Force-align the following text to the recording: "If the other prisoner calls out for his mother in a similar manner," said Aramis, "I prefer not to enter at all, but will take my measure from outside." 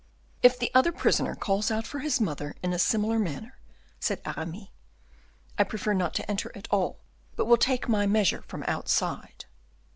"If 0.41 0.57
the 0.57 0.71
other 0.73 0.91
prisoner 0.91 1.35
calls 1.35 1.69
out 1.69 1.85
for 1.85 1.99
his 1.99 2.19
mother 2.19 2.55
in 2.63 2.73
a 2.73 2.79
similar 2.79 3.19
manner," 3.19 3.59
said 3.99 4.19
Aramis, 4.25 4.69
"I 5.59 5.63
prefer 5.63 5.93
not 5.93 6.15
to 6.15 6.27
enter 6.27 6.51
at 6.57 6.67
all, 6.71 7.01
but 7.35 7.45
will 7.45 7.55
take 7.57 7.87
my 7.87 8.07
measure 8.07 8.41
from 8.47 8.63
outside." 8.67 9.45